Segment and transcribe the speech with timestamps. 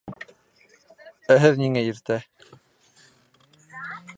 [1.35, 2.17] Ә һеҙ ниңә иртә?